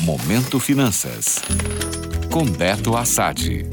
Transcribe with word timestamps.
Momento 0.00 0.58
Finanças. 0.58 1.40
Com 2.32 2.44
Beto 2.44 2.96
Assad. 2.96 3.64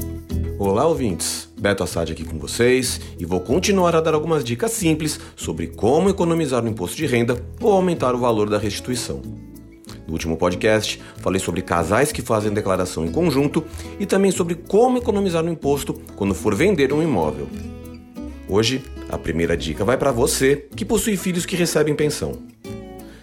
Olá, 0.56 0.86
ouvintes. 0.86 1.52
Beto 1.58 1.82
Assad 1.82 2.12
aqui 2.12 2.24
com 2.24 2.38
vocês 2.38 3.00
e 3.18 3.26
vou 3.26 3.40
continuar 3.40 3.96
a 3.96 4.00
dar 4.00 4.14
algumas 4.14 4.44
dicas 4.44 4.70
simples 4.70 5.18
sobre 5.34 5.66
como 5.66 6.08
economizar 6.08 6.62
no 6.62 6.70
imposto 6.70 6.96
de 6.96 7.06
renda 7.06 7.44
ou 7.60 7.72
aumentar 7.72 8.14
o 8.14 8.18
valor 8.18 8.48
da 8.48 8.56
restituição. 8.56 9.20
No 10.06 10.12
último 10.12 10.36
podcast, 10.36 11.02
falei 11.16 11.40
sobre 11.40 11.60
casais 11.60 12.12
que 12.12 12.22
fazem 12.22 12.54
declaração 12.54 13.04
em 13.04 13.10
conjunto 13.10 13.64
e 13.98 14.06
também 14.06 14.30
sobre 14.30 14.54
como 14.54 14.98
economizar 14.98 15.42
no 15.42 15.50
imposto 15.50 16.00
quando 16.14 16.34
for 16.34 16.54
vender 16.54 16.92
um 16.92 17.02
imóvel. 17.02 17.48
Hoje, 18.48 18.84
a 19.08 19.18
primeira 19.18 19.56
dica 19.56 19.84
vai 19.84 19.96
para 19.96 20.12
você 20.12 20.68
que 20.76 20.84
possui 20.84 21.16
filhos 21.16 21.44
que 21.44 21.56
recebem 21.56 21.96
pensão. 21.96 22.38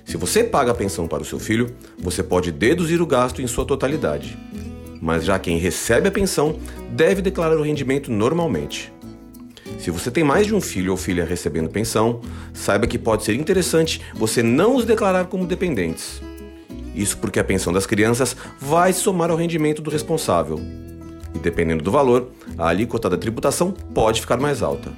Se 0.10 0.18
você 0.18 0.44
paga 0.44 0.72
a 0.72 0.76
pensão 0.76 1.08
para 1.08 1.22
o 1.22 1.26
seu 1.26 1.38
filho, 1.38 1.72
você 2.00 2.24
pode 2.24 2.52
deduzir 2.52 3.00
o 3.00 3.06
gasto 3.06 3.44
em 3.44 3.48
sua 3.48 3.64
totalidade. 3.64 4.36
Mas 5.00 5.24
já 5.24 5.38
quem 5.38 5.60
recebe 5.60 6.08
a 6.08 6.12
pensão 6.12 6.58
deve 6.90 7.22
declarar 7.22 7.56
o 7.56 7.62
rendimento 7.62 8.12
normalmente. 8.12 8.92
Se 9.78 9.92
você 9.92 10.10
tem 10.10 10.24
mais 10.24 10.48
de 10.48 10.56
um 10.56 10.60
filho 10.60 10.90
ou 10.90 10.98
filha 10.98 11.24
recebendo 11.24 11.70
pensão, 11.70 12.22
saiba 12.52 12.88
que 12.88 12.98
pode 12.98 13.24
ser 13.24 13.36
interessante 13.36 14.02
você 14.16 14.42
não 14.42 14.78
os 14.78 14.84
declarar 14.84 15.28
como 15.28 15.46
dependentes. 15.46 16.20
Isso 16.96 17.16
porque 17.20 17.40
a 17.40 17.44
pensão 17.44 17.72
das 17.72 17.86
crianças 17.86 18.36
vai 18.60 18.94
somar 18.94 19.30
ao 19.30 19.38
rendimento 19.38 19.80
do 19.80 19.92
responsável. 19.92 20.60
E 21.36 21.38
dependendo 21.38 21.84
do 21.84 21.92
valor, 21.92 22.32
a 22.58 22.70
alíquota 22.70 23.12
da 23.12 23.18
tributação 23.18 23.72
pode 23.94 24.22
ficar 24.22 24.38
mais 24.40 24.64
alta. 24.64 24.92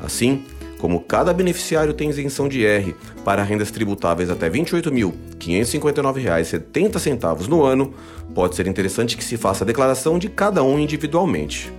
Assim, 0.00 0.42
como 0.78 1.00
cada 1.00 1.32
beneficiário 1.32 1.94
tem 1.94 2.10
isenção 2.10 2.48
de 2.48 2.60
IR 2.60 2.94
para 3.24 3.42
rendas 3.42 3.70
tributáveis 3.70 4.28
até 4.30 4.48
R$ 4.48 4.60
28.559,70 4.60 7.46
no 7.46 7.62
ano, 7.62 7.94
pode 8.34 8.56
ser 8.56 8.66
interessante 8.66 9.16
que 9.16 9.24
se 9.24 9.36
faça 9.36 9.64
a 9.64 9.66
declaração 9.66 10.18
de 10.18 10.28
cada 10.28 10.62
um 10.62 10.78
individualmente. 10.78 11.72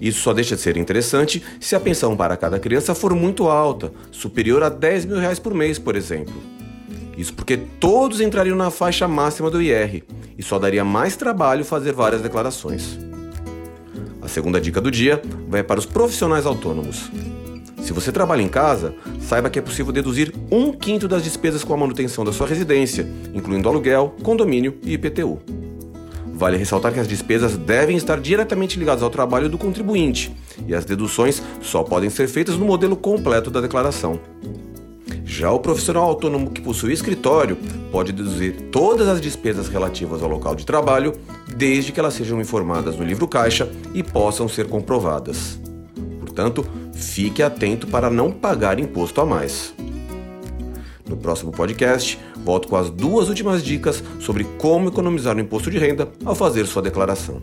Isso 0.00 0.20
só 0.20 0.32
deixa 0.32 0.54
de 0.54 0.62
ser 0.62 0.76
interessante 0.76 1.42
se 1.60 1.74
a 1.74 1.80
pensão 1.80 2.16
para 2.16 2.36
cada 2.36 2.58
criança 2.58 2.94
for 2.94 3.14
muito 3.14 3.48
alta, 3.48 3.92
superior 4.10 4.62
a 4.62 4.68
10 4.68 5.06
mil 5.06 5.18
reais 5.18 5.38
por 5.38 5.54
mês, 5.54 5.78
por 5.78 5.96
exemplo. 5.96 6.34
Isso 7.16 7.34
porque 7.34 7.56
todos 7.56 8.20
entrariam 8.20 8.56
na 8.56 8.70
faixa 8.70 9.08
máxima 9.08 9.50
do 9.50 9.60
IR 9.60 10.04
e 10.38 10.42
só 10.42 10.58
daria 10.58 10.84
mais 10.84 11.16
trabalho 11.16 11.64
fazer 11.64 11.92
várias 11.92 12.22
declarações. 12.22 12.98
A 14.22 14.28
segunda 14.28 14.60
dica 14.60 14.80
do 14.80 14.90
dia 14.90 15.20
vai 15.48 15.64
para 15.64 15.80
os 15.80 15.86
profissionais 15.86 16.46
autônomos. 16.46 17.10
Se 17.80 17.92
você 17.92 18.12
trabalha 18.12 18.42
em 18.42 18.48
casa, 18.48 18.94
saiba 19.20 19.48
que 19.48 19.58
é 19.58 19.62
possível 19.62 19.92
deduzir 19.92 20.34
um 20.50 20.72
quinto 20.72 21.08
das 21.08 21.22
despesas 21.22 21.64
com 21.64 21.72
a 21.72 21.76
manutenção 21.76 22.24
da 22.24 22.32
sua 22.32 22.46
residência, 22.46 23.06
incluindo 23.32 23.68
aluguel, 23.68 24.14
condomínio 24.22 24.78
e 24.82 24.94
IPTU. 24.94 25.38
Vale 26.34 26.56
ressaltar 26.56 26.92
que 26.92 27.00
as 27.00 27.08
despesas 27.08 27.56
devem 27.56 27.96
estar 27.96 28.20
diretamente 28.20 28.78
ligadas 28.78 29.02
ao 29.02 29.10
trabalho 29.10 29.48
do 29.48 29.58
contribuinte 29.58 30.32
e 30.66 30.74
as 30.74 30.84
deduções 30.84 31.42
só 31.60 31.82
podem 31.82 32.10
ser 32.10 32.28
feitas 32.28 32.56
no 32.56 32.64
modelo 32.64 32.96
completo 32.96 33.50
da 33.50 33.60
declaração. 33.60 34.20
Já 35.24 35.50
o 35.50 35.58
profissional 35.58 36.04
autônomo 36.04 36.50
que 36.50 36.60
possui 36.60 36.92
escritório 36.92 37.58
pode 37.90 38.12
deduzir 38.12 38.54
todas 38.72 39.08
as 39.08 39.20
despesas 39.20 39.68
relativas 39.68 40.22
ao 40.22 40.28
local 40.28 40.54
de 40.54 40.64
trabalho, 40.64 41.12
desde 41.56 41.92
que 41.92 42.00
elas 42.00 42.14
sejam 42.14 42.40
informadas 42.40 42.96
no 42.96 43.04
livro 43.04 43.28
caixa 43.28 43.68
e 43.92 44.02
possam 44.02 44.48
ser 44.48 44.68
comprovadas. 44.68 45.58
Portanto, 46.20 46.64
fique 46.98 47.42
atento 47.42 47.86
para 47.86 48.10
não 48.10 48.30
pagar 48.30 48.78
imposto 48.78 49.20
a 49.20 49.26
mais. 49.26 49.74
No 51.08 51.16
próximo 51.16 51.50
podcast, 51.50 52.18
volto 52.44 52.68
com 52.68 52.76
as 52.76 52.90
duas 52.90 53.28
últimas 53.28 53.62
dicas 53.62 54.02
sobre 54.20 54.44
como 54.58 54.88
economizar 54.88 55.34
no 55.34 55.40
imposto 55.40 55.70
de 55.70 55.78
renda 55.78 56.08
ao 56.24 56.34
fazer 56.34 56.66
sua 56.66 56.82
declaração. 56.82 57.40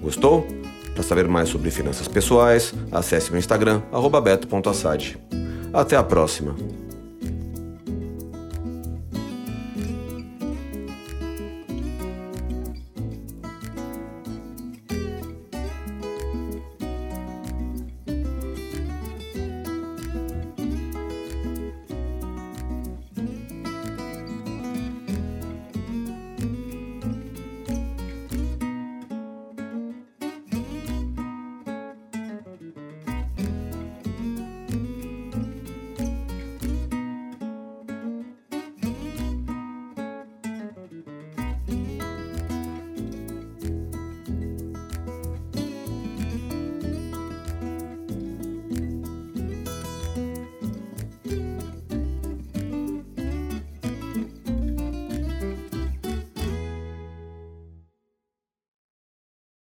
Gostou? 0.00 0.46
Para 0.94 1.02
saber 1.04 1.28
mais 1.28 1.48
sobre 1.48 1.70
finanças 1.70 2.08
pessoais, 2.08 2.74
acesse 2.90 3.30
meu 3.30 3.38
Instagram, 3.38 3.80
beto.assad. 4.22 5.16
Até 5.72 5.96
a 5.96 6.02
próxima! 6.02 6.79